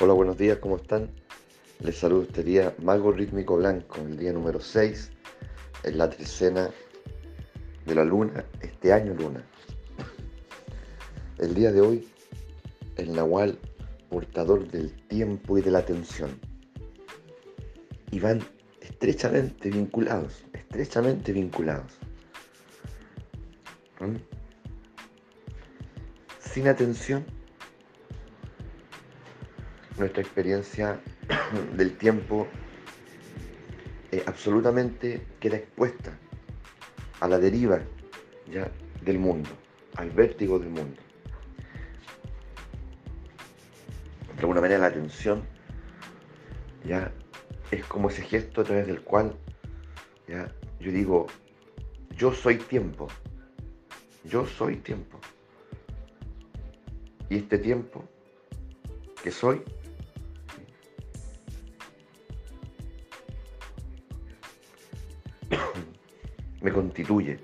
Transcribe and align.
Hola, 0.00 0.12
buenos 0.12 0.38
días, 0.38 0.58
¿cómo 0.58 0.76
están? 0.76 1.10
Les 1.80 1.98
saludo 1.98 2.22
este 2.22 2.44
día 2.44 2.72
Mago 2.80 3.10
Rítmico 3.10 3.56
Blanco, 3.56 3.96
el 4.00 4.16
día 4.16 4.32
número 4.32 4.60
6, 4.60 5.10
en 5.82 5.98
la 5.98 6.08
trecena 6.08 6.70
de 7.84 7.94
la 7.96 8.04
luna, 8.04 8.44
este 8.60 8.92
año 8.92 9.12
luna. 9.14 9.44
El 11.38 11.52
día 11.52 11.72
de 11.72 11.80
hoy, 11.80 12.08
el 12.94 13.12
Nahual, 13.12 13.58
portador 14.08 14.70
del 14.70 14.92
tiempo 15.08 15.58
y 15.58 15.62
de 15.62 15.72
la 15.72 15.80
atención. 15.80 16.30
Y 18.12 18.20
van 18.20 18.40
estrechamente 18.80 19.68
vinculados, 19.68 20.44
estrechamente 20.52 21.32
vinculados. 21.32 21.98
¿Mm? 23.98 24.14
Sin 26.38 26.68
atención, 26.68 27.26
nuestra 29.98 30.22
experiencia 30.22 31.00
del 31.76 31.96
tiempo 31.96 32.46
eh, 34.10 34.22
absolutamente 34.26 35.26
queda 35.40 35.56
expuesta 35.56 36.16
a 37.20 37.28
la 37.28 37.38
deriva 37.38 37.80
ya 38.50 38.70
del 39.02 39.18
mundo, 39.18 39.50
al 39.96 40.10
vértigo 40.10 40.58
del 40.58 40.70
mundo. 40.70 41.00
De 44.34 44.40
alguna 44.40 44.60
manera 44.60 44.80
la 44.80 44.86
atención 44.86 45.42
ya 46.84 47.12
es 47.70 47.84
como 47.84 48.08
ese 48.08 48.22
gesto 48.22 48.60
a 48.60 48.64
través 48.64 48.86
del 48.86 49.02
cual 49.02 49.34
ya 50.26 50.52
yo 50.80 50.92
digo, 50.92 51.26
yo 52.16 52.32
soy 52.32 52.56
tiempo, 52.56 53.08
yo 54.24 54.46
soy 54.46 54.76
tiempo. 54.76 55.18
Y 57.28 57.38
este 57.38 57.58
tiempo 57.58 58.04
que 59.22 59.30
soy 59.30 59.62
me 66.68 66.74
constituye. 66.74 67.38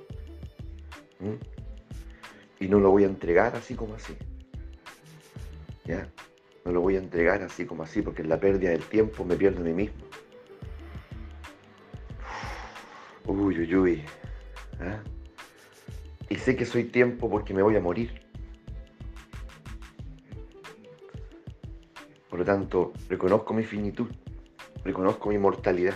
Y 2.60 2.68
no 2.68 2.78
lo 2.78 2.90
voy 2.90 3.04
a 3.04 3.06
entregar 3.06 3.56
así 3.56 3.74
como 3.74 3.94
así. 3.94 4.14
¿Ya? 5.86 6.06
No 6.64 6.72
lo 6.72 6.80
voy 6.82 6.96
a 6.96 6.98
entregar 6.98 7.42
así 7.42 7.64
como 7.64 7.82
así, 7.82 8.02
porque 8.02 8.22
en 8.22 8.28
la 8.28 8.38
pérdida 8.38 8.70
del 8.70 8.84
tiempo 8.84 9.24
me 9.24 9.36
pierdo 9.36 9.60
a 9.60 9.64
mí 9.64 9.72
mismo. 9.72 10.04
Uy, 13.26 13.74
uy. 13.74 14.04
¿Ah? 14.80 15.02
Y 16.28 16.36
sé 16.36 16.54
que 16.56 16.66
soy 16.66 16.84
tiempo 16.84 17.30
porque 17.30 17.54
me 17.54 17.62
voy 17.62 17.76
a 17.76 17.80
morir. 17.80 18.20
Por 22.28 22.40
lo 22.40 22.44
tanto, 22.44 22.92
reconozco 23.08 23.54
mi 23.54 23.64
finitud, 23.64 24.10
reconozco 24.84 25.30
mi 25.30 25.38
mortalidad. 25.38 25.94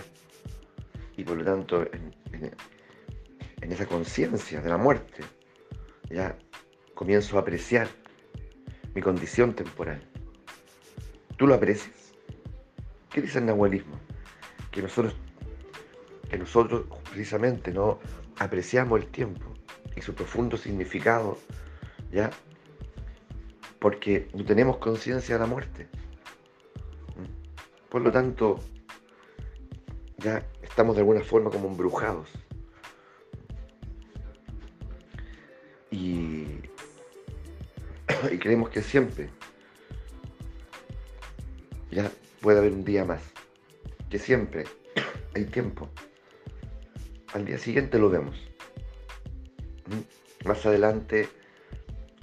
Y 1.17 1.23
por 1.23 1.37
lo 1.37 1.43
tanto, 1.43 1.85
esa 3.79 3.85
conciencia 3.85 4.61
de 4.61 4.69
la 4.69 4.77
muerte, 4.77 5.23
ya 6.09 6.37
comienzo 6.95 7.37
a 7.37 7.41
apreciar 7.41 7.87
mi 8.93 9.01
condición 9.01 9.53
temporal. 9.53 10.01
¿Tú 11.37 11.47
lo 11.47 11.53
aprecias? 11.53 12.13
¿Qué 13.09 13.21
dice 13.21 13.39
el 13.39 13.45
nahualismo? 13.45 13.99
Que 14.71 14.81
nosotros, 14.81 15.15
que 16.29 16.37
nosotros 16.37 16.85
precisamente 17.09 17.71
no 17.71 17.99
apreciamos 18.37 18.99
el 18.99 19.07
tiempo 19.07 19.45
y 19.95 20.01
su 20.01 20.13
profundo 20.13 20.57
significado, 20.57 21.37
¿ya? 22.11 22.29
Porque 23.79 24.27
no 24.33 24.43
tenemos 24.43 24.77
conciencia 24.77 25.35
de 25.35 25.39
la 25.39 25.47
muerte. 25.47 25.87
Por 27.89 28.01
lo 28.01 28.11
tanto, 28.11 28.59
ya 30.17 30.45
estamos 30.61 30.95
de 30.95 31.01
alguna 31.01 31.21
forma 31.21 31.49
como 31.49 31.69
embrujados 31.69 32.29
y, 35.99 36.61
creemos 38.39 38.69
que 38.69 38.81
siempre 38.81 39.29
ya 41.91 42.09
puede 42.41 42.59
haber 42.59 42.71
un 42.71 42.85
día 42.85 43.03
más, 43.03 43.21
que 44.09 44.19
siempre 44.19 44.63
hay 45.35 45.45
tiempo. 45.45 45.89
Al 47.33 47.45
día 47.45 47.57
siguiente 47.57 47.99
lo 47.99 48.09
vemos. 48.09 48.35
¿Mm? 49.87 50.47
Más 50.47 50.65
adelante 50.65 51.27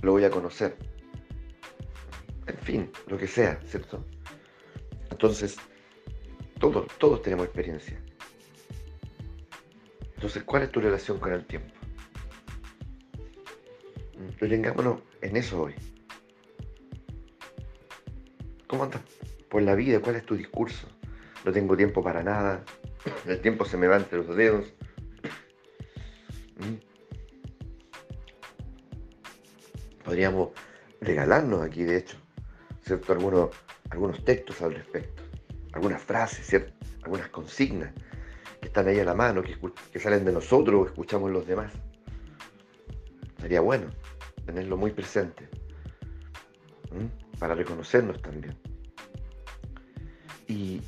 lo 0.01 0.13
voy 0.13 0.25
a 0.25 0.31
conocer. 0.31 0.77
En 2.47 2.59
fin, 2.59 2.91
lo 3.09 3.19
que 3.19 3.27
sea, 3.27 3.61
¿cierto? 3.67 4.05
Entonces, 5.11 5.57
todos, 6.59 6.87
todos 6.99 7.23
tenemos 7.23 7.47
experiencia. 7.47 8.01
Entonces, 10.15 10.45
¿cuál 10.45 10.63
es 10.63 10.71
tu 10.71 10.81
relación 10.81 11.19
con 11.19 11.33
el 11.33 11.45
tiempo? 11.45 11.76
Detengámonos 14.41 15.01
en 15.23 15.37
eso 15.37 15.63
hoy. 15.63 15.75
¿Cómo 18.67 18.85
andas 18.85 19.01
por 19.49 19.63
la 19.63 19.75
vida? 19.75 20.01
¿Cuál 20.01 20.17
es 20.17 20.27
tu 20.27 20.37
discurso? 20.37 20.89
No 21.45 21.53
tengo 21.53 21.77
tiempo 21.77 22.03
para 22.03 22.23
nada. 22.23 22.65
El 23.27 23.41
tiempo 23.41 23.65
se 23.65 23.77
me 23.77 23.87
va 23.87 23.97
entre 23.97 24.19
los 24.19 24.37
dedos. 24.37 24.73
¿Mm? 26.59 26.75
Podríamos 30.05 30.51
regalarnos 31.01 31.63
aquí, 31.63 31.85
de 31.85 31.99
hecho, 31.99 32.17
¿cierto? 32.83 33.13
Algunos, 33.13 33.51
algunos 33.91 34.25
textos 34.25 34.61
al 34.63 34.75
respecto. 34.75 35.23
Algunas 35.73 36.03
frases, 36.03 36.47
¿cierto? 36.47 36.73
Algunas 37.03 37.29
consignas 37.29 37.93
que 38.61 38.67
están 38.69 38.89
ahí 38.89 38.99
a 38.99 39.05
la 39.05 39.15
mano, 39.15 39.43
que, 39.43 39.57
que 39.93 40.01
salen 40.01 40.25
de 40.25 40.33
nosotros 40.33 40.83
o 40.83 40.87
escuchamos 40.87 41.31
los 41.31 41.47
demás. 41.47 41.73
Sería 43.41 43.61
bueno 43.61 43.87
tenerlo 44.47 44.77
muy 44.77 44.93
presente, 44.93 45.49
para 47.39 47.55
reconocernos 47.55 48.23
también. 48.23 48.57
Y, 50.49 50.81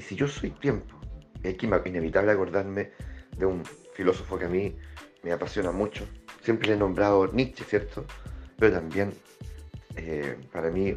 si 0.00 0.14
yo 0.16 0.28
soy 0.28 0.50
tiempo, 0.50 0.98
y 1.42 1.48
es 1.48 1.86
inevitable 1.86 2.32
acordarme 2.32 2.92
de 3.36 3.46
un 3.46 3.64
filósofo 3.94 4.38
que 4.38 4.46
a 4.46 4.48
mí 4.48 4.76
me 5.22 5.32
apasiona 5.32 5.72
mucho, 5.72 6.06
siempre 6.42 6.68
le 6.68 6.74
he 6.74 6.76
nombrado 6.76 7.26
Nietzsche, 7.32 7.64
¿cierto? 7.64 8.04
Pero 8.58 8.74
también 8.74 9.12
eh, 9.96 10.38
para 10.52 10.70
mí 10.70 10.96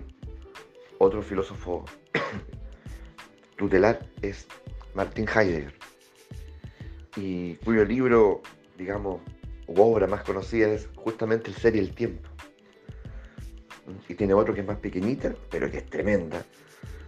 otro 1.00 1.22
filósofo 1.22 1.86
tutelar 3.58 4.00
es 4.22 4.48
Martin 4.94 5.28
Heidegger, 5.28 5.74
y 7.16 7.56
cuyo 7.56 7.84
libro, 7.84 8.42
digamos, 8.78 9.22
obra 9.78 10.08
más 10.08 10.24
conocida 10.24 10.68
es 10.70 10.88
justamente 10.96 11.50
el 11.50 11.56
ser 11.56 11.76
y 11.76 11.80
el 11.80 11.94
tiempo. 11.94 12.30
Y 14.08 14.16
tiene 14.16 14.34
otro 14.34 14.54
que 14.54 14.62
es 14.62 14.68
más 14.68 14.78
pequeñita, 14.78 15.34
pero 15.50 15.70
que 15.70 15.78
es 15.78 15.86
tremenda, 15.86 16.46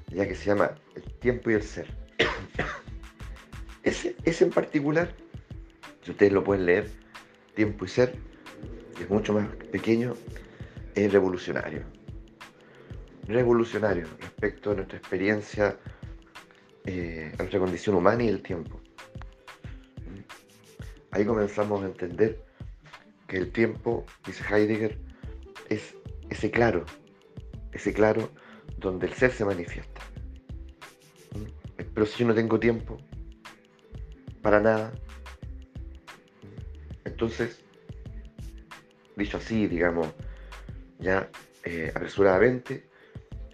ya 0.08 0.28
que 0.28 0.36
se 0.36 0.46
llama 0.46 0.76
El 0.96 1.04
tiempo 1.20 1.52
y 1.52 1.54
el 1.54 1.64
ser. 1.64 1.88
ese, 3.84 4.16
ese 4.24 4.44
en 4.46 4.50
particular, 4.52 5.14
si 6.04 6.12
ustedes 6.12 6.32
lo 6.32 6.44
pueden 6.44 6.66
leer, 6.66 6.90
Tiempo 7.56 7.86
y 7.86 7.88
Ser, 7.90 8.16
es 9.00 9.10
mucho 9.10 9.34
más 9.34 9.48
pequeño, 9.72 10.14
es 10.96 11.12
revolucionario. 11.12 11.84
Revolucionario 13.28 14.08
respecto 14.20 14.72
a 14.72 14.76
nuestra 14.76 14.98
experiencia, 14.98 15.78
eh, 16.86 17.32
a 17.34 17.38
nuestra 17.38 17.60
condición 17.60 17.96
humana 17.96 18.24
y 18.24 18.30
el 18.30 18.42
tiempo. 18.42 18.80
Ahí 21.12 21.26
comenzamos 21.26 21.84
a 21.84 21.88
entender 21.88 22.50
que 23.31 23.38
el 23.38 23.50
tiempo, 23.50 24.06
dice 24.25 24.44
Heidegger, 24.44 25.00
es 25.69 25.95
ese 26.30 26.51
claro, 26.51 26.86
ese 27.72 27.94
claro 27.94 28.30
donde 28.78 29.07
el 29.07 29.13
ser 29.13 29.31
se 29.31 29.45
manifiesta. 29.45 30.01
Pero 31.78 32.06
si 32.06 32.19
yo 32.19 32.28
no 32.28 32.36
tengo 32.36 32.60
tiempo 32.60 32.98
para 34.42 34.60
nada, 34.60 34.92
entonces, 37.06 37.62
dicho 39.16 39.38
así, 39.38 39.66
digamos, 39.66 40.10
ya 41.00 41.30
eh, 41.63 41.89
apresuradamente, 41.95 42.83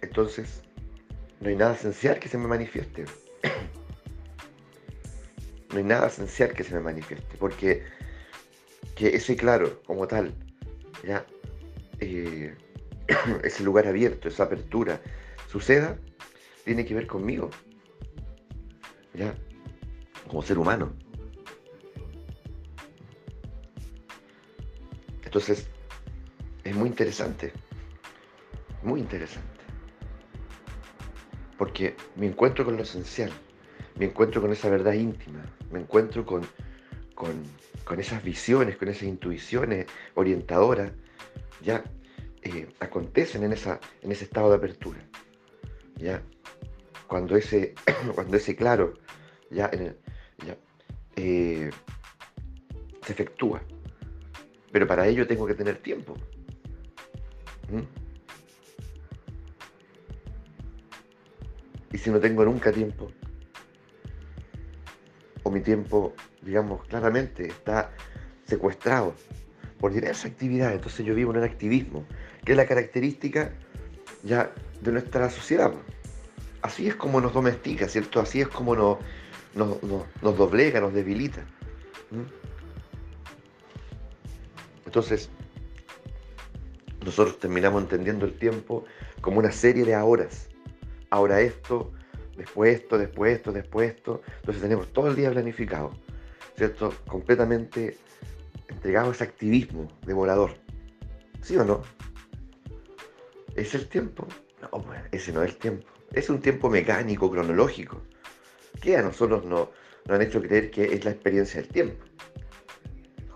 entonces 0.02 0.60
no 1.40 1.50
hay 1.50 1.54
nada 1.54 1.74
esencial 1.74 2.18
que 2.18 2.28
se 2.28 2.36
me 2.36 2.48
manifieste. 2.48 3.04
no 5.70 5.78
hay 5.78 5.84
nada 5.84 6.08
esencial 6.08 6.52
que 6.52 6.64
se 6.64 6.74
me 6.74 6.80
manifieste, 6.80 7.36
porque 7.38 7.84
que 8.98 9.14
ese 9.14 9.36
claro, 9.36 9.80
como 9.86 10.08
tal, 10.08 10.34
ya, 11.06 11.24
eh, 12.00 12.52
ese 13.44 13.62
lugar 13.62 13.86
abierto, 13.86 14.26
esa 14.26 14.42
apertura, 14.42 15.00
suceda, 15.46 15.96
tiene 16.64 16.84
que 16.84 16.94
ver 16.94 17.06
conmigo, 17.06 17.48
ya, 19.14 19.32
como 20.26 20.42
ser 20.42 20.58
humano. 20.58 20.92
Entonces, 25.24 25.68
es 26.64 26.74
muy 26.74 26.88
interesante, 26.88 27.52
muy 28.82 29.00
interesante. 29.00 29.46
porque 31.56 31.96
me 32.14 32.26
encuentro 32.26 32.64
con 32.64 32.76
lo 32.76 32.84
esencial, 32.84 33.30
me 33.96 34.06
encuentro 34.06 34.40
con 34.40 34.52
esa 34.52 34.70
verdad 34.70 34.92
íntima, 34.92 35.44
me 35.72 35.80
encuentro 35.80 36.24
con, 36.24 36.46
con, 37.18 37.98
esas 37.98 38.22
visiones, 38.22 38.76
con 38.76 38.88
esas 38.88 39.02
intuiciones 39.02 39.86
orientadoras, 40.14 40.92
ya 41.60 41.82
eh, 42.42 42.68
acontecen 42.78 43.42
en, 43.42 43.52
esa, 43.52 43.80
en 44.02 44.12
ese 44.12 44.24
estado 44.24 44.50
de 44.50 44.56
apertura. 44.56 45.00
¿ya? 45.96 46.22
Cuando, 47.08 47.36
ese, 47.36 47.74
cuando 48.14 48.36
ese 48.36 48.54
claro 48.54 48.94
ya, 49.50 49.68
eh, 51.16 51.70
se 53.04 53.12
efectúa. 53.12 53.62
Pero 54.70 54.86
para 54.86 55.08
ello 55.08 55.26
tengo 55.26 55.44
que 55.44 55.54
tener 55.54 55.78
tiempo. 55.78 56.14
¿Mm? 57.68 57.82
Y 61.92 61.98
si 61.98 62.10
no 62.10 62.20
tengo 62.20 62.44
nunca 62.44 62.70
tiempo, 62.70 63.10
mi 65.50 65.60
tiempo, 65.60 66.14
digamos, 66.42 66.84
claramente 66.86 67.46
está 67.46 67.90
secuestrado 68.44 69.14
por 69.78 69.92
diversas 69.92 70.32
actividades, 70.32 70.76
entonces 70.76 71.06
yo 71.06 71.14
vivo 71.14 71.32
en 71.32 71.38
un 71.38 71.44
activismo, 71.44 72.04
que 72.44 72.52
es 72.52 72.56
la 72.56 72.66
característica 72.66 73.52
ya 74.24 74.52
de 74.80 74.92
nuestra 74.92 75.30
sociedad. 75.30 75.72
Así 76.62 76.88
es 76.88 76.96
como 76.96 77.20
nos 77.20 77.32
domestica, 77.32 77.88
¿cierto? 77.88 78.20
Así 78.20 78.40
es 78.40 78.48
como 78.48 78.74
nos, 78.74 78.98
nos, 79.54 80.36
doblega, 80.36 80.80
nos 80.80 80.92
debilita. 80.92 81.44
Entonces, 84.86 85.30
nosotros 87.04 87.38
terminamos 87.38 87.82
entendiendo 87.82 88.26
el 88.26 88.36
tiempo 88.38 88.84
como 89.20 89.38
una 89.38 89.52
serie 89.52 89.84
de 89.84 89.96
horas. 89.96 90.48
Ahora 91.10 91.40
esto, 91.40 91.92
después 92.38 92.80
esto, 92.80 92.96
después 92.96 93.36
esto, 93.36 93.52
después 93.52 93.90
esto. 93.90 94.22
Entonces 94.36 94.62
tenemos 94.62 94.92
todo 94.92 95.08
el 95.08 95.16
día 95.16 95.30
planificado, 95.30 95.92
¿cierto? 96.56 96.94
Completamente 97.06 97.98
entregado 98.68 99.10
a 99.10 99.12
ese 99.12 99.24
activismo 99.24 99.88
devorador. 100.06 100.54
¿Sí 101.42 101.56
o 101.56 101.64
no? 101.64 101.82
¿Es 103.54 103.74
el 103.74 103.88
tiempo? 103.88 104.26
No, 104.62 104.84
ese 105.12 105.32
no 105.32 105.42
es 105.42 105.50
el 105.50 105.56
tiempo. 105.56 105.86
Es 106.12 106.30
un 106.30 106.40
tiempo 106.40 106.70
mecánico, 106.70 107.30
cronológico, 107.30 108.00
que 108.80 108.96
a 108.96 109.02
nosotros 109.02 109.44
nos 109.44 109.68
no 110.06 110.14
han 110.14 110.22
hecho 110.22 110.40
creer 110.40 110.70
que 110.70 110.84
es 110.84 111.04
la 111.04 111.10
experiencia 111.10 111.60
del 111.60 111.70
tiempo. 111.70 112.04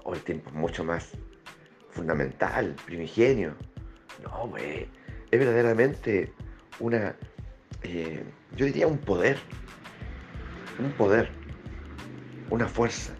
O 0.04 0.14
el 0.14 0.20
tiempo 0.22 0.48
es 0.48 0.54
mucho 0.54 0.84
más 0.84 1.10
fundamental, 1.90 2.74
primigenio. 2.86 3.54
No, 4.22 4.48
pues 4.50 4.86
es 5.30 5.38
verdaderamente 5.38 6.32
una, 6.80 7.14
eh, 7.84 8.24
yo 8.56 8.66
diría 8.66 8.86
un 8.86 8.98
poder, 8.98 9.38
un 10.78 10.92
poder, 10.92 11.30
una 12.50 12.68
fuerza. 12.68 13.14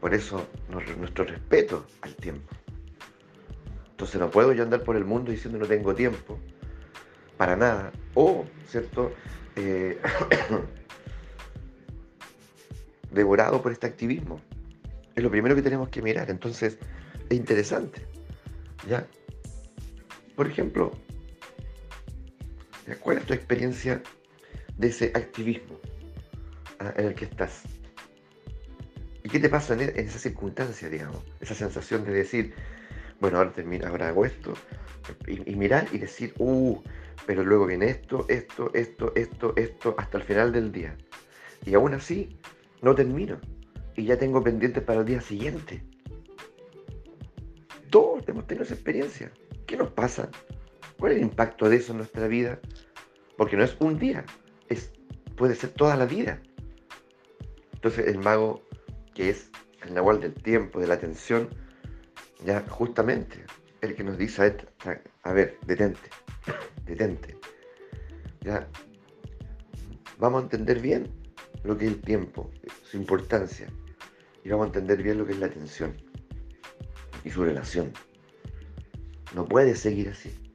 Por 0.00 0.14
eso 0.14 0.48
nuestro 0.68 1.24
respeto 1.24 1.86
al 2.02 2.14
tiempo. 2.14 2.54
Entonces 3.90 4.20
no 4.20 4.30
puedo 4.30 4.52
yo 4.52 4.62
andar 4.62 4.84
por 4.84 4.96
el 4.96 5.04
mundo 5.04 5.32
diciendo 5.32 5.58
no 5.58 5.66
tengo 5.66 5.94
tiempo, 5.94 6.38
para 7.36 7.56
nada. 7.56 7.90
O, 8.14 8.46
¿cierto? 8.68 9.12
Eh, 9.56 10.00
devorado 13.10 13.60
por 13.60 13.72
este 13.72 13.86
activismo. 13.86 14.40
Es 15.16 15.24
lo 15.24 15.30
primero 15.30 15.56
que 15.56 15.62
tenemos 15.62 15.88
que 15.88 16.00
mirar. 16.00 16.30
Entonces, 16.30 16.78
es 17.28 17.36
interesante. 17.36 18.06
¿Ya? 18.88 19.04
Por 20.36 20.46
ejemplo, 20.46 20.92
¿cuál 22.96 23.18
es 23.18 23.26
tu 23.26 23.34
experiencia 23.34 24.02
de 24.76 24.88
ese 24.88 25.12
activismo 25.14 25.78
ah, 26.78 26.92
en 26.96 27.06
el 27.06 27.14
que 27.14 27.26
estás? 27.26 27.62
¿Y 29.22 29.28
qué 29.28 29.38
te 29.38 29.48
pasa 29.48 29.74
en, 29.74 29.80
esa 29.80 30.18
circunstancia, 30.18 30.88
digamos? 30.88 31.22
Esa 31.40 31.54
sensación 31.54 32.04
de 32.04 32.12
decir, 32.12 32.54
bueno, 33.20 33.38
ahora 33.38 33.52
termino, 33.52 33.86
ahora 33.86 34.08
hago 34.08 34.24
esto, 34.24 34.54
y, 35.26 35.54
mirar 35.54 35.88
y 35.92 35.98
decir, 35.98 36.32
uh, 36.38 36.80
pero 37.26 37.44
luego 37.44 37.66
viene 37.66 37.90
esto, 37.90 38.24
esto, 38.28 38.70
esto, 38.74 39.12
esto, 39.14 39.52
esto, 39.56 39.94
hasta 39.98 40.18
el 40.18 40.24
final 40.24 40.52
del 40.52 40.72
día. 40.72 40.96
Y 41.66 41.74
aún 41.74 41.94
así, 41.94 42.38
no 42.80 42.94
termino. 42.94 43.38
Y 43.96 44.04
ya 44.04 44.16
tengo 44.16 44.42
pendientes 44.42 44.82
para 44.82 45.00
el 45.00 45.06
día 45.06 45.20
siguiente. 45.20 45.82
Todos 47.90 48.26
hemos 48.28 48.46
tenido 48.46 48.64
esa 48.64 48.74
experiencia. 48.74 49.32
¿Qué 49.66 49.76
nos 49.76 49.90
pasa? 49.90 50.30
¿Cuál 50.98 51.12
es 51.12 51.18
el 51.18 51.24
impacto 51.24 51.68
de 51.68 51.76
eso 51.76 51.92
en 51.92 51.98
nuestra 51.98 52.26
vida? 52.26 52.60
Porque 53.36 53.56
no 53.56 53.62
es 53.62 53.76
un 53.78 53.98
día, 53.98 54.24
es, 54.68 54.92
puede 55.36 55.54
ser 55.54 55.70
toda 55.70 55.96
la 55.96 56.06
vida. 56.06 56.42
Entonces 57.72 58.08
el 58.08 58.18
mago, 58.18 58.62
que 59.14 59.30
es 59.30 59.50
el 59.82 59.94
nahual 59.94 60.20
del 60.20 60.34
tiempo, 60.34 60.80
de 60.80 60.88
la 60.88 60.94
atención, 60.94 61.48
ya 62.44 62.64
justamente 62.68 63.44
el 63.80 63.94
que 63.94 64.02
nos 64.02 64.18
dice, 64.18 64.56
a 65.22 65.32
ver, 65.32 65.58
detente, 65.66 66.10
detente. 66.84 67.38
Ya, 68.40 68.68
vamos 70.18 70.40
a 70.40 70.44
entender 70.44 70.80
bien 70.80 71.08
lo 71.62 71.78
que 71.78 71.86
es 71.86 71.92
el 71.92 72.00
tiempo, 72.00 72.50
su 72.82 72.96
importancia, 72.96 73.68
y 74.42 74.48
vamos 74.48 74.64
a 74.64 74.68
entender 74.68 75.02
bien 75.02 75.18
lo 75.18 75.26
que 75.26 75.32
es 75.32 75.38
la 75.38 75.46
atención 75.46 75.96
y 77.24 77.30
su 77.30 77.44
relación. 77.44 77.92
No 79.34 79.44
puede 79.44 79.76
seguir 79.76 80.08
así, 80.08 80.47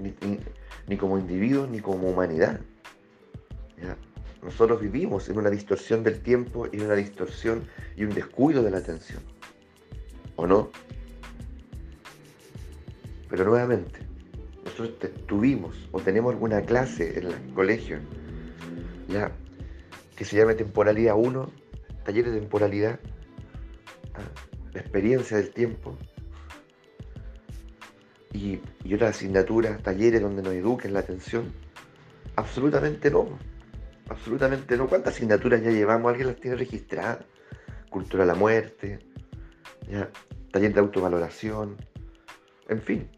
ni, 0.00 0.96
como 0.96 1.18
individuo 1.18 1.66
ni 1.66 1.80
como 1.80 2.08
humanidad. 2.08 2.60
Nosotros 4.42 4.80
vivimos 4.80 5.28
en 5.28 5.38
una 5.38 5.50
distorsión 5.50 6.02
del 6.02 6.20
tiempo 6.20 6.66
y 6.72 6.80
una 6.80 6.94
distorsión 6.94 7.64
y 7.96 8.04
un 8.04 8.10
descuido 8.10 8.62
de 8.62 8.70
la 8.70 8.78
atención. 8.78 9.22
¿O 10.36 10.46
no? 10.46 10.70
Pero 13.28 13.44
nuevamente, 13.44 14.00
nosotros 14.64 15.12
tuvimos 15.26 15.76
o 15.92 16.00
tenemos 16.00 16.32
alguna 16.32 16.62
clase 16.62 17.18
en 17.18 17.26
el 17.26 17.54
colegio, 17.54 17.98
ya, 19.08 19.30
que 20.16 20.24
se 20.24 20.36
llama 20.36 20.54
temporalidad 20.54 21.14
1, 21.16 21.50
taller 22.04 22.30
de 22.30 22.40
temporalidad, 22.40 22.98
la 24.72 24.80
experiencia 24.80 25.36
del 25.36 25.50
tiempo, 25.50 25.96
y, 28.32 28.60
otras 28.94 29.16
asignaturas, 29.16 29.82
talleres 29.82 30.22
donde 30.22 30.42
nos 30.42 30.52
eduquen 30.54 30.92
la 30.92 31.00
atención. 31.00 31.52
Absolutamente 32.36 33.10
no. 33.10 33.38
Absolutamente 34.08 34.76
no. 34.76 34.88
¿Cuántas 34.88 35.14
asignaturas 35.14 35.62
ya 35.62 35.70
llevamos? 35.70 36.10
¿Alguien 36.10 36.28
las 36.28 36.40
tiene 36.40 36.56
registradas? 36.56 37.18
Cultura 37.90 38.24
de 38.24 38.28
la 38.28 38.34
muerte, 38.34 39.00
ya, 39.90 40.08
taller 40.52 40.72
de 40.72 40.80
autovaloración, 40.80 41.76
en 42.68 42.80
fin. 42.80 43.08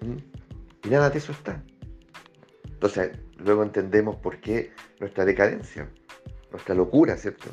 ¿Mm? 0.00 0.86
Y 0.86 0.88
nada 0.88 1.10
de 1.10 1.18
eso 1.18 1.32
está. 1.32 1.62
Entonces, 2.64 3.10
luego 3.38 3.62
entendemos 3.62 4.16
por 4.16 4.40
qué 4.40 4.72
nuestra 5.00 5.24
decadencia, 5.24 5.88
nuestra 6.50 6.74
locura, 6.74 7.16
¿cierto? 7.16 7.48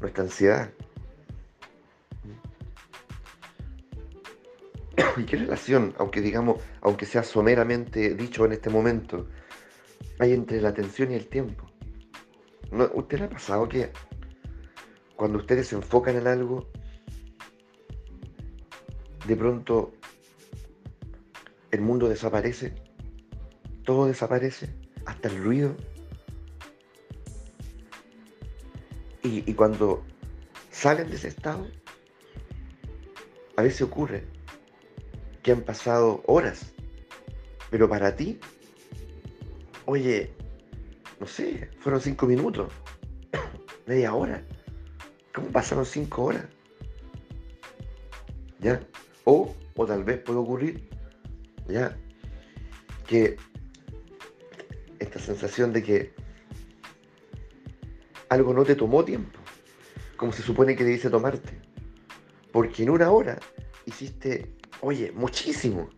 Nuestra 0.00 0.24
ansiedad. 0.24 0.70
¿Y 5.16 5.24
qué 5.24 5.36
relación, 5.36 5.94
aunque 5.98 6.20
digamos, 6.20 6.62
aunque 6.80 7.06
sea 7.06 7.22
someramente 7.22 8.14
dicho 8.14 8.44
en 8.44 8.52
este 8.52 8.70
momento, 8.70 9.28
hay 10.18 10.32
entre 10.32 10.60
la 10.60 10.70
atención 10.70 11.10
y 11.10 11.14
el 11.14 11.26
tiempo? 11.26 11.70
¿No, 12.70 12.90
¿Usted 12.94 13.18
le 13.18 13.24
ha 13.24 13.30
pasado 13.30 13.68
que 13.68 13.90
cuando 15.16 15.38
ustedes 15.38 15.68
se 15.68 15.76
enfocan 15.76 16.16
en 16.16 16.26
algo, 16.26 16.68
de 19.26 19.36
pronto 19.36 19.92
el 21.70 21.80
mundo 21.80 22.08
desaparece, 22.08 22.74
todo 23.84 24.06
desaparece, 24.06 24.74
hasta 25.06 25.28
el 25.28 25.42
ruido. 25.42 25.76
Y, 29.22 29.52
cuando 29.52 30.02
salen 30.70 31.10
de 31.10 31.16
ese 31.16 31.28
estado, 31.28 31.66
a 33.56 33.62
veces 33.62 33.82
ocurre 33.82 34.24
que 35.42 35.52
han 35.52 35.62
pasado 35.62 36.22
horas, 36.26 36.72
pero 37.70 37.88
para 37.88 38.14
ti, 38.14 38.38
oye, 39.86 40.30
no 41.18 41.26
sé, 41.26 41.70
fueron 41.78 42.00
cinco 42.00 42.26
minutos, 42.26 42.72
media 43.86 44.14
hora. 44.14 44.42
¿Cómo 45.34 45.48
pasaron 45.48 45.86
cinco 45.86 46.24
horas? 46.24 46.44
¿Ya? 48.58 48.80
O, 49.24 49.54
o 49.76 49.86
tal 49.86 50.04
vez 50.04 50.18
puede 50.18 50.38
ocurrir 50.40 50.90
¿ya? 51.70 51.96
Que 53.06 53.36
esta 54.98 55.18
sensación 55.18 55.72
de 55.72 55.82
que 55.82 56.14
algo 58.28 58.52
no 58.54 58.64
te 58.64 58.76
tomó 58.76 59.04
tiempo, 59.04 59.38
como 60.16 60.32
se 60.32 60.42
supone 60.42 60.76
que 60.76 60.84
debiste 60.84 61.10
tomarte, 61.10 61.60
porque 62.52 62.82
en 62.82 62.90
una 62.90 63.10
hora 63.10 63.38
hiciste, 63.86 64.54
oye, 64.80 65.12
muchísimo. 65.12 65.90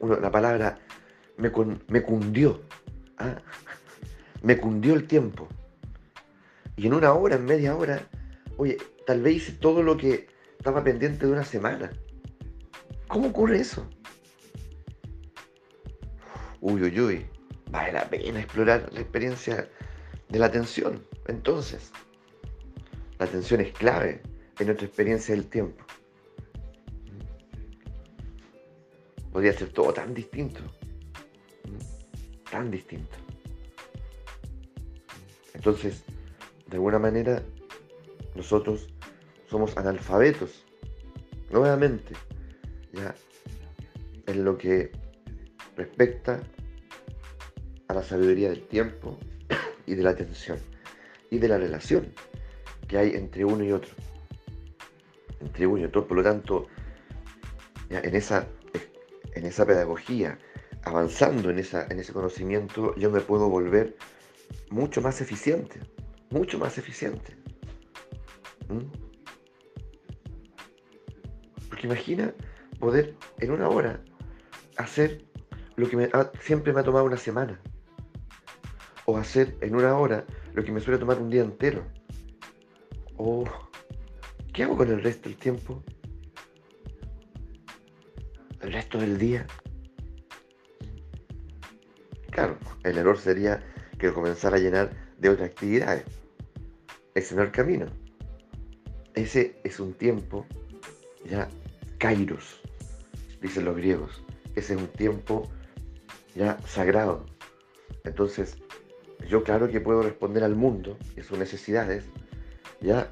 la 0.00 0.30
palabra 0.30 0.78
me, 1.36 1.50
cundió, 1.50 2.62
Ah, 3.18 3.36
me 4.42 4.58
cundió 4.58 4.94
el 4.94 5.06
tiempo. 5.06 5.48
Y 6.76 6.86
en 6.86 6.94
una 6.94 7.12
hora, 7.12 7.36
en 7.36 7.44
media 7.44 7.76
hora, 7.76 8.08
oye, 8.56 8.76
tal 9.06 9.22
vez 9.22 9.36
hice 9.36 9.52
todo 9.52 9.82
lo 9.82 9.96
que 9.96 10.26
estaba 10.58 10.82
pendiente 10.82 11.26
de 11.26 11.32
una 11.32 11.44
semana. 11.44 11.92
¿Cómo 13.06 13.28
ocurre 13.28 13.60
eso? 13.60 13.88
Uy, 16.60 16.82
uy, 16.82 17.00
uy. 17.00 17.26
Vale 17.70 17.92
la 17.92 18.08
pena 18.08 18.40
explorar 18.40 18.88
la 18.92 19.00
experiencia 19.00 19.68
de 20.28 20.38
la 20.38 20.46
atención. 20.46 21.04
Entonces, 21.26 21.92
la 23.18 23.26
atención 23.26 23.60
es 23.60 23.72
clave 23.72 24.22
en 24.58 24.66
nuestra 24.66 24.86
experiencia 24.86 25.34
del 25.34 25.46
tiempo. 25.46 25.84
Podría 29.34 29.52
ser 29.52 29.70
todo 29.70 29.92
tan 29.92 30.14
distinto. 30.14 30.60
Tan 32.48 32.70
distinto. 32.70 33.16
Entonces, 35.54 36.04
de 36.68 36.76
alguna 36.76 37.00
manera, 37.00 37.42
nosotros 38.36 38.86
somos 39.50 39.76
analfabetos, 39.76 40.64
nuevamente, 41.50 42.14
ya 42.92 43.12
en 44.28 44.44
lo 44.44 44.56
que 44.56 44.92
respecta 45.76 46.40
a 47.88 47.94
la 47.94 48.04
sabiduría 48.04 48.50
del 48.50 48.68
tiempo 48.68 49.18
y 49.86 49.96
de 49.96 50.04
la 50.04 50.10
atención 50.10 50.60
y 51.30 51.38
de 51.38 51.48
la 51.48 51.58
relación 51.58 52.14
que 52.86 52.98
hay 52.98 53.10
entre 53.16 53.44
uno 53.44 53.64
y 53.64 53.72
otro. 53.72 53.90
Entre 55.40 55.66
uno 55.66 55.82
y 55.82 55.84
otro, 55.86 56.06
por 56.06 56.18
lo 56.18 56.22
tanto, 56.22 56.68
en, 57.90 58.14
esa, 58.14 58.46
en 59.34 59.46
esa 59.46 59.66
pedagogía, 59.66 60.38
avanzando 60.82 61.50
en, 61.50 61.58
esa, 61.58 61.82
ese 61.86 62.12
conocimiento, 62.12 62.94
yo 62.96 63.10
me 63.10 63.20
puedo 63.20 63.48
volver 63.48 63.96
mucho 64.70 65.00
más 65.00 65.20
eficiente, 65.20 65.80
mucho 66.30 66.58
más 66.58 66.78
eficiente. 66.78 67.36
¿Mm? 68.68 68.84
Porque 71.68 71.86
imagina 71.86 72.32
poder 72.78 73.14
en 73.40 73.50
una 73.50 73.68
hora 73.68 74.00
hacer 74.76 75.24
lo 75.76 75.88
que 75.88 76.10
siempre 76.40 76.72
me 76.72 76.80
ha 76.80 76.84
tomado 76.84 77.04
una 77.04 77.16
semana. 77.16 77.60
O 79.06 79.18
hacer 79.18 79.56
en 79.60 79.74
una 79.74 79.96
hora 79.96 80.24
lo 80.54 80.64
que 80.64 80.72
me 80.72 80.80
suele 80.80 80.98
tomar 80.98 81.18
un 81.18 81.30
día 81.30 81.42
entero. 81.42 81.84
O, 83.16 83.44
¿qué 84.52 84.64
hago 84.64 84.76
con 84.76 84.88
el 84.88 85.02
resto 85.02 85.28
del 85.28 85.38
tiempo? 85.38 85.82
El 88.64 88.72
resto 88.72 88.96
del 88.96 89.18
día. 89.18 89.46
Claro, 92.30 92.56
el 92.82 92.96
error 92.96 93.18
sería 93.18 93.62
que 93.98 94.10
comenzar 94.10 94.54
a 94.54 94.58
llenar 94.58 94.88
de 95.18 95.28
otras 95.28 95.50
actividades. 95.50 96.04
Ese 97.14 97.34
no 97.34 97.42
es 97.42 97.48
el 97.48 97.52
camino. 97.52 97.86
Ese 99.12 99.60
es 99.64 99.80
un 99.80 99.92
tiempo 99.92 100.46
ya 101.26 101.50
kairos, 101.98 102.62
dicen 103.42 103.66
los 103.66 103.76
griegos. 103.76 104.24
Ese 104.54 104.72
es 104.72 104.80
un 104.80 104.88
tiempo 104.88 105.42
ya 106.34 106.58
sagrado. 106.66 107.26
Entonces, 108.04 108.56
yo 109.28 109.44
claro 109.44 109.68
que 109.68 109.82
puedo 109.82 110.00
responder 110.00 110.42
al 110.42 110.56
mundo 110.56 110.96
y 111.18 111.22
sus 111.22 111.38
necesidades, 111.38 112.06
ya 112.80 113.10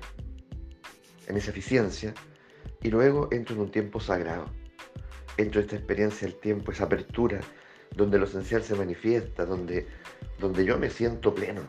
en 1.26 1.36
esa 1.36 1.50
eficiencia, 1.50 2.14
y 2.80 2.88
luego 2.88 3.28
entro 3.30 3.54
en 3.54 3.60
un 3.60 3.70
tiempo 3.70 4.00
sagrado. 4.00 4.46
Entro 5.42 5.60
en 5.60 5.64
esta 5.64 5.76
experiencia 5.76 6.28
del 6.28 6.36
tiempo, 6.38 6.70
esa 6.70 6.84
apertura, 6.84 7.40
donde 7.96 8.16
lo 8.16 8.26
esencial 8.26 8.62
se 8.62 8.76
manifiesta, 8.76 9.44
donde, 9.44 9.88
donde 10.38 10.64
yo 10.64 10.78
me 10.78 10.88
siento 10.88 11.34
pleno, 11.34 11.62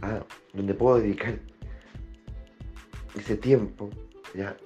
ah, 0.00 0.24
donde 0.54 0.72
puedo 0.72 0.98
dedicar 0.98 1.38
ese 3.14 3.36
tiempo 3.36 3.90
ya 4.34 4.56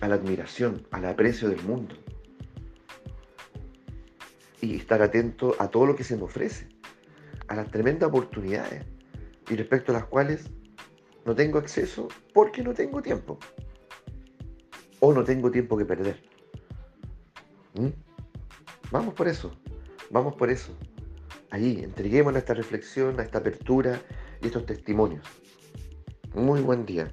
a 0.00 0.06
la 0.06 0.14
admiración, 0.14 0.86
al 0.92 1.04
aprecio 1.06 1.48
del 1.48 1.64
mundo. 1.64 1.96
Y 4.60 4.76
estar 4.76 5.02
atento 5.02 5.56
a 5.58 5.66
todo 5.68 5.84
lo 5.86 5.96
que 5.96 6.04
se 6.04 6.16
me 6.16 6.22
ofrece, 6.22 6.68
a 7.48 7.56
las 7.56 7.68
tremendas 7.72 8.08
oportunidades 8.08 8.84
y 9.50 9.56
respecto 9.56 9.90
a 9.90 9.96
las 9.96 10.04
cuales 10.04 10.48
no 11.24 11.34
tengo 11.34 11.58
acceso 11.58 12.06
porque 12.32 12.62
no 12.62 12.72
tengo 12.72 13.02
tiempo. 13.02 13.36
O 15.00 15.12
no 15.12 15.24
tengo 15.24 15.50
tiempo 15.50 15.76
que 15.76 15.84
perder. 15.84 16.33
¿Mm? 17.74 17.88
Vamos 18.90 19.14
por 19.14 19.28
eso, 19.28 19.52
vamos 20.10 20.34
por 20.36 20.50
eso. 20.50 20.72
Allí, 21.50 21.82
entreguemos 21.82 22.34
esta 22.36 22.54
reflexión, 22.54 23.18
a 23.20 23.22
esta 23.22 23.38
apertura 23.38 24.00
y 24.42 24.46
estos 24.46 24.66
testimonios. 24.66 25.24
Muy 26.34 26.60
buen 26.60 26.84
día. 26.84 27.12